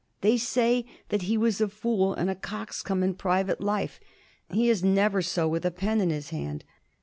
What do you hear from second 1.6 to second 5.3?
a fool and a coxcomb in private life. He is never